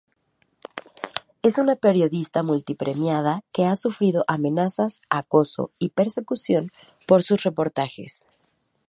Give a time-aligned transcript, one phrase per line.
[1.43, 6.71] Es una periodista multipremiada que ha sufrido amenazas, acoso y persecución
[7.05, 8.25] por sus reportajes.